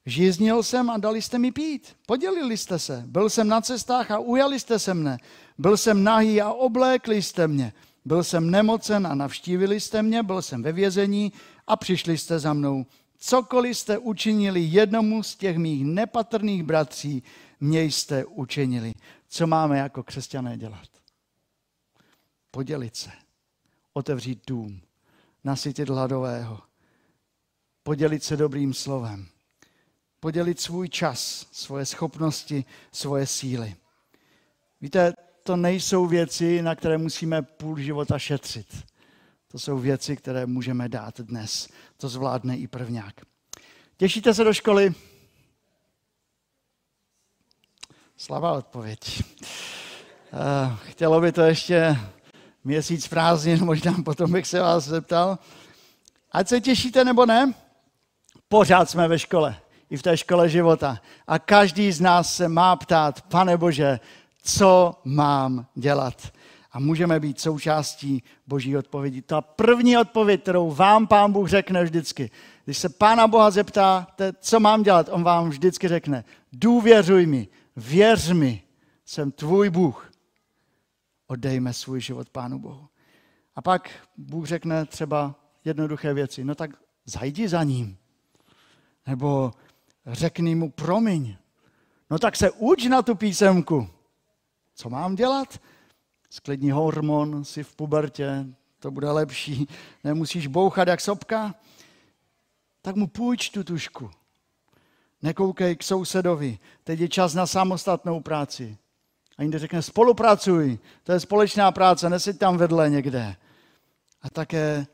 Žíznil 0.07 0.63
jsem 0.63 0.91
a 0.91 0.99
dali 0.99 1.23
jste 1.23 1.39
mi 1.39 1.53
pít. 1.53 1.97
Podělili 2.07 2.57
jste 2.57 2.79
se. 2.79 3.03
Byl 3.07 3.31
jsem 3.31 3.49
na 3.49 3.61
cestách 3.61 4.11
a 4.11 4.19
ujali 4.19 4.61
jste 4.61 4.79
se 4.79 4.95
mne. 4.95 5.19
Byl 5.59 5.77
jsem 5.77 6.05
nahý 6.05 6.41
a 6.41 6.53
oblékli 6.53 7.23
jste 7.23 7.49
mě. 7.49 7.73
Byl 8.09 8.25
jsem 8.25 8.51
nemocen 8.51 9.07
a 9.07 9.15
navštívili 9.15 9.81
jste 9.81 10.03
mě. 10.03 10.23
Byl 10.23 10.43
jsem 10.43 10.63
ve 10.63 10.73
vězení 10.73 11.33
a 11.67 11.77
přišli 11.77 12.19
jste 12.19 12.39
za 12.39 12.53
mnou. 12.53 12.87
Cokoliv 13.19 13.79
jste 13.79 13.99
učinili 13.99 14.61
jednomu 14.61 15.23
z 15.23 15.37
těch 15.37 15.59
mých 15.59 15.85
nepatrných 15.85 16.63
bratří, 16.63 17.23
mě 17.61 17.83
jste 17.83 18.25
učinili. 18.25 18.95
Co 19.29 19.47
máme 19.47 19.79
jako 19.79 20.03
křesťané 20.03 20.57
dělat? 20.57 20.89
Podělit 22.51 22.97
se, 22.97 23.11
otevřít 23.93 24.43
dům, 24.47 24.81
nasytit 25.45 25.89
hladového, 25.89 26.61
podělit 27.83 28.25
se 28.25 28.37
dobrým 28.37 28.75
slovem, 28.75 29.27
podělit 30.21 30.61
svůj 30.61 30.89
čas, 30.89 31.47
svoje 31.53 31.87
schopnosti, 31.87 32.65
svoje 32.93 33.27
síly. 33.27 33.77
Víte, 34.81 35.15
to 35.49 35.57
nejsou 35.57 36.07
věci, 36.07 36.63
na 36.63 36.75
které 36.75 36.99
musíme 36.99 37.43
půl 37.43 37.79
života 37.79 38.19
šetřit. 38.19 38.87
To 39.53 39.59
jsou 39.59 39.79
věci, 39.79 40.17
které 40.17 40.47
můžeme 40.47 40.89
dát 40.89 41.21
dnes. 41.21 41.69
To 41.97 42.09
zvládne 42.09 42.57
i 42.57 42.67
prvňák. 42.67 43.15
Těšíte 43.97 44.35
se 44.35 44.45
do 44.45 44.53
školy? 44.55 44.95
Slava 48.17 48.53
odpověď. 48.53 49.23
Eh, 49.43 50.77
chtělo 50.85 51.21
by 51.21 51.33
to 51.33 51.43
ještě 51.43 51.97
měsíc 52.65 53.09
prázdnin, 53.09 53.65
možná 53.65 53.95
potom 54.05 54.33
bych 54.33 54.47
se 54.47 54.61
vás 54.61 54.85
zeptal. 54.85 55.39
Ať 56.33 56.49
se 56.49 56.61
těšíte 56.61 57.05
nebo 57.05 57.27
ne, 57.27 57.55
pořád 58.49 58.91
jsme 58.91 59.09
ve 59.09 59.19
škole, 59.19 59.61
i 59.91 59.97
v 59.97 60.03
té 60.03 60.17
škole 60.17 60.49
života. 60.49 61.01
A 61.27 61.39
každý 61.39 61.93
z 61.93 62.01
nás 62.01 62.37
se 62.37 62.49
má 62.49 62.77
ptát, 62.77 63.23
pane 63.23 63.57
Bože, 63.57 64.01
co 64.49 65.01
mám 65.05 65.67
dělat? 65.75 66.33
A 66.73 66.79
můžeme 66.79 67.21
být 67.21 67.41
součástí 67.41 68.23
Boží 68.47 68.77
odpovědi. 68.77 69.23
Ta 69.23 69.41
první 69.41 69.99
odpověď, 69.99 70.43
kterou 70.43 70.71
vám 70.71 71.07
Pán 71.07 71.33
Bůh 71.33 71.49
řekne 71.49 71.85
vždycky, 71.85 72.31
když 72.65 72.79
se 72.79 72.89
Pána 72.89 73.27
Boha 73.27 73.51
zeptáte, 73.51 74.33
co 74.41 74.61
mám 74.61 74.83
dělat, 74.83 75.09
on 75.13 75.23
vám 75.23 75.51
vždycky 75.51 75.89
řekne, 75.89 76.25
důvěřuj 76.53 77.27
mi, 77.27 77.49
věř 77.77 78.31
mi, 78.33 78.63
jsem 79.05 79.31
tvůj 79.31 79.71
Bůh. 79.71 80.11
Oddejme 81.27 81.73
svůj 81.73 82.01
život 82.01 82.31
Pánu 82.31 82.59
Bohu. 82.59 82.89
A 83.57 83.63
pak 83.63 83.91
Bůh 84.17 84.47
řekne 84.47 84.87
třeba 84.87 85.35
jednoduché 85.65 86.15
věci. 86.15 86.45
No 86.45 86.55
tak 86.55 86.71
zajdi 87.05 87.49
za 87.49 87.63
ním. 87.63 87.97
Nebo 89.07 89.53
řekni 90.07 90.55
mu 90.55 90.71
promiň. 90.71 91.37
No 92.11 92.19
tak 92.19 92.37
se 92.37 92.51
uč 92.51 92.85
na 92.85 93.03
tu 93.03 93.15
písemku. 93.15 93.98
Co 94.81 94.91
mám 94.91 95.15
dělat? 95.15 95.61
Sklidní 96.31 96.71
hormon, 96.71 97.45
si 97.45 97.63
v 97.63 97.75
pubertě, 97.75 98.47
to 98.79 98.91
bude 98.91 99.11
lepší. 99.11 99.69
Nemusíš 100.05 100.47
bouchat 100.47 100.89
jak 100.89 101.01
sopka. 101.01 101.55
Tak 102.83 102.97
mu 102.97 103.07
půjč 103.07 103.51
tu 103.51 103.65
tušku. 103.65 104.11
Nekoukej 105.23 105.77
k 105.77 105.83
sousedovi, 105.83 106.59
teď 106.85 107.01
je 107.01 107.09
čas 107.09 107.35
na 107.35 107.47
samostatnou 107.47 108.21
práci. 108.21 108.79
A 109.39 109.43
jinde 109.43 109.59
řekne, 109.59 109.83
spolupracuj, 109.83 110.79
to 111.03 111.13
je 111.13 111.21
společná 111.21 111.73
práce, 111.73 112.11
neseď 112.11 112.39
tam 112.39 112.57
vedle 112.57 112.91
někde. 112.91 113.37
A 114.23 114.31
také 114.31 114.87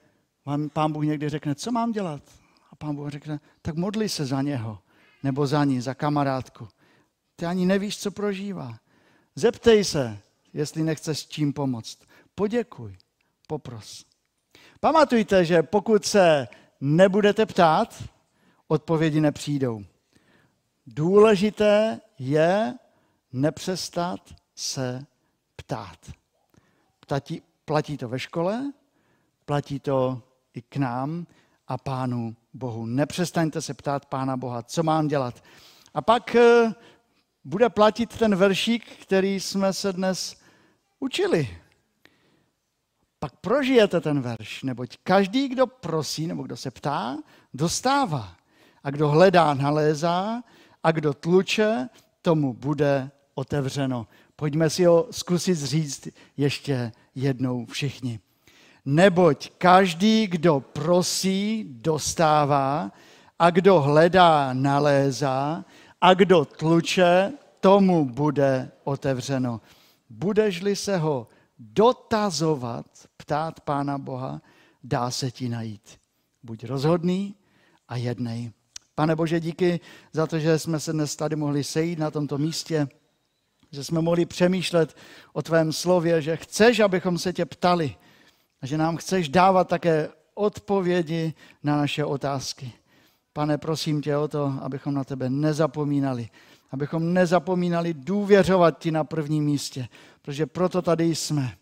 vám 0.46 0.68
pán 0.68 0.92
Bůh 0.92 1.04
někdy 1.04 1.28
řekne, 1.28 1.54
co 1.54 1.72
mám 1.72 1.92
dělat? 1.92 2.22
A 2.70 2.76
pán 2.76 2.96
Bůh 2.96 3.10
řekne, 3.10 3.40
tak 3.62 3.76
modli 3.76 4.08
se 4.08 4.26
za 4.26 4.42
něho, 4.42 4.78
nebo 5.22 5.46
za 5.46 5.64
ní, 5.64 5.80
za 5.80 5.94
kamarádku. 5.94 6.68
Ty 7.36 7.46
ani 7.46 7.66
nevíš, 7.66 7.98
co 7.98 8.10
prožívá. 8.10 8.78
Zeptej 9.36 9.84
se, 9.84 10.18
jestli 10.52 10.82
nechceš 10.82 11.18
s 11.18 11.28
čím 11.28 11.52
pomoct. 11.52 11.98
Poděkuj, 12.34 12.96
popros. 13.46 14.04
Pamatujte, 14.80 15.44
že 15.44 15.62
pokud 15.62 16.04
se 16.04 16.48
nebudete 16.80 17.46
ptát, 17.46 18.04
odpovědi 18.68 19.20
nepřijdou. 19.20 19.84
Důležité 20.86 22.00
je 22.18 22.74
nepřestat 23.32 24.20
se 24.54 25.06
ptát. 25.56 25.98
Platí, 27.06 27.42
platí 27.64 27.96
to 27.96 28.08
ve 28.08 28.18
škole, 28.18 28.72
platí 29.44 29.80
to 29.80 30.22
i 30.54 30.62
k 30.62 30.76
nám 30.76 31.26
a 31.68 31.78
Pánu 31.78 32.36
Bohu. 32.54 32.86
Nepřestaňte 32.86 33.62
se 33.62 33.74
ptát 33.74 34.06
Pána 34.06 34.36
Boha, 34.36 34.62
co 34.62 34.82
mám 34.82 35.08
dělat. 35.08 35.42
A 35.94 36.02
pak 36.02 36.34
eh, 36.34 36.74
bude 37.44 37.68
platit 37.68 38.16
ten 38.16 38.36
veršík, 38.36 38.84
který 39.02 39.40
jsme 39.40 39.72
se 39.72 39.92
dnes 39.92 40.36
učili. 41.00 41.58
Pak 43.18 43.36
prožijete 43.36 44.00
ten 44.00 44.20
verš, 44.20 44.62
neboť 44.62 44.96
každý, 45.02 45.48
kdo 45.48 45.66
prosí 45.66 46.26
nebo 46.26 46.42
kdo 46.42 46.56
se 46.56 46.70
ptá, 46.70 47.18
dostává. 47.54 48.36
A 48.84 48.90
kdo 48.90 49.08
hledá, 49.08 49.54
nalézá 49.54 50.42
a 50.82 50.92
kdo 50.92 51.14
tluče, 51.14 51.88
tomu 52.22 52.54
bude 52.54 53.10
otevřeno. 53.34 54.06
Pojďme 54.36 54.70
si 54.70 54.84
ho 54.84 55.08
zkusit 55.10 55.58
říct 55.58 56.08
ještě 56.36 56.92
jednou 57.14 57.66
všichni. 57.66 58.20
Neboť 58.84 59.50
každý, 59.58 60.26
kdo 60.26 60.60
prosí, 60.60 61.64
dostává 61.68 62.92
a 63.38 63.50
kdo 63.50 63.80
hledá, 63.80 64.52
nalézá 64.52 65.64
a 66.04 66.14
kdo 66.14 66.44
tluče, 66.44 67.32
tomu 67.60 68.04
bude 68.04 68.70
otevřeno. 68.84 69.60
Budeš-li 70.10 70.76
se 70.76 70.96
ho 70.96 71.28
dotazovat, 71.58 72.86
ptát 73.16 73.60
Pána 73.60 73.98
Boha, 73.98 74.42
dá 74.82 75.10
se 75.10 75.30
ti 75.30 75.48
najít. 75.48 75.98
Buď 76.42 76.64
rozhodný 76.64 77.34
a 77.88 77.96
jednej. 77.96 78.52
Pane 78.94 79.16
Bože, 79.16 79.40
díky 79.40 79.80
za 80.12 80.26
to, 80.26 80.38
že 80.38 80.58
jsme 80.58 80.80
se 80.80 80.92
dnes 80.92 81.16
tady 81.16 81.36
mohli 81.36 81.64
sejít 81.64 81.98
na 81.98 82.10
tomto 82.10 82.38
místě, 82.38 82.88
že 83.72 83.84
jsme 83.84 84.00
mohli 84.00 84.26
přemýšlet 84.26 84.96
o 85.32 85.42
tvém 85.42 85.72
slově, 85.72 86.22
že 86.22 86.36
chceš, 86.36 86.80
abychom 86.80 87.18
se 87.18 87.32
tě 87.32 87.44
ptali 87.44 87.96
a 88.60 88.66
že 88.66 88.78
nám 88.78 88.96
chceš 88.96 89.28
dávat 89.28 89.68
také 89.68 90.08
odpovědi 90.34 91.34
na 91.62 91.76
naše 91.76 92.04
otázky. 92.04 92.72
Pane, 93.34 93.58
prosím 93.58 94.02
tě 94.02 94.16
o 94.16 94.28
to, 94.28 94.54
abychom 94.62 94.94
na 94.94 95.04
tebe 95.04 95.30
nezapomínali, 95.30 96.28
abychom 96.70 97.12
nezapomínali 97.12 97.94
důvěřovat 97.94 98.78
ti 98.78 98.90
na 98.90 99.04
prvním 99.04 99.44
místě, 99.44 99.88
protože 100.22 100.46
proto 100.46 100.82
tady 100.82 101.14
jsme 101.14 101.52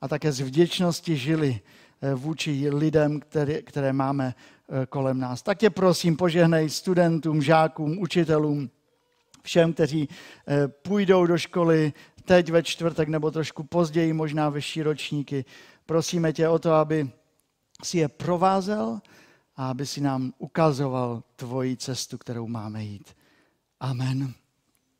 a 0.00 0.08
také 0.08 0.32
z 0.32 0.40
vděčnosti 0.40 1.16
žili 1.16 1.60
eh, 2.02 2.14
vůči 2.14 2.70
lidem, 2.70 3.20
které, 3.20 3.62
které 3.62 3.92
máme 3.92 4.34
Eh, 4.72 4.86
kolem 4.86 5.20
nás. 5.20 5.42
Tak 5.42 5.58
tě 5.58 5.70
prosím, 5.70 6.16
požehnej 6.16 6.70
studentům, 6.70 7.42
žákům, 7.42 7.98
učitelům, 7.98 8.70
všem, 9.42 9.72
kteří 9.72 10.08
eh, 10.48 10.68
půjdou 10.68 11.26
do 11.26 11.38
školy 11.38 11.92
teď 12.24 12.50
ve 12.50 12.62
čtvrtek 12.62 13.08
nebo 13.08 13.30
trošku 13.30 13.62
později, 13.62 14.12
možná 14.12 14.48
vyšší 14.48 14.82
ročníky. 14.82 15.44
Prosíme 15.86 16.32
tě 16.32 16.48
o 16.48 16.58
to, 16.58 16.72
aby 16.72 17.10
si 17.84 17.98
je 17.98 18.08
provázel 18.08 19.00
a 19.60 19.70
aby 19.70 19.86
si 19.86 20.00
nám 20.00 20.32
ukazoval 20.38 21.22
tvoji 21.36 21.76
cestu, 21.76 22.18
kterou 22.18 22.46
máme 22.48 22.84
jít. 22.84 23.16
Amen. 23.80 24.34